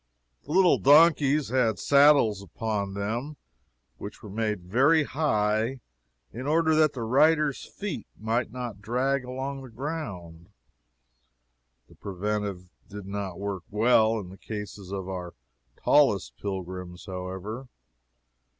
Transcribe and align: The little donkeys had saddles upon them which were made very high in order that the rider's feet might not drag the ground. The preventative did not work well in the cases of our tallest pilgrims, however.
The 0.45 0.51
little 0.51 0.79
donkeys 0.79 1.49
had 1.49 1.77
saddles 1.77 2.41
upon 2.41 2.95
them 2.95 3.37
which 3.99 4.23
were 4.23 4.31
made 4.31 4.61
very 4.61 5.03
high 5.03 5.79
in 6.33 6.47
order 6.47 6.73
that 6.73 6.93
the 6.93 7.03
rider's 7.03 7.65
feet 7.67 8.07
might 8.17 8.51
not 8.51 8.81
drag 8.81 9.21
the 9.27 9.71
ground. 9.75 10.49
The 11.87 11.93
preventative 11.93 12.71
did 12.89 13.05
not 13.05 13.39
work 13.39 13.61
well 13.69 14.19
in 14.19 14.29
the 14.29 14.39
cases 14.39 14.91
of 14.91 15.07
our 15.07 15.35
tallest 15.75 16.35
pilgrims, 16.35 17.05
however. 17.05 17.67